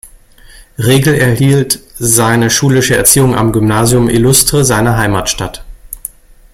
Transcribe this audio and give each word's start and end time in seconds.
Regel 0.79 1.13
erhielt 1.13 1.79
seine 1.93 2.49
schulische 2.49 2.97
Erziehung 2.97 3.35
am 3.35 3.51
Gymnasium 3.53 4.09
Illustre 4.09 4.65
seiner 4.65 4.97
Heimatstadt. 4.97 5.63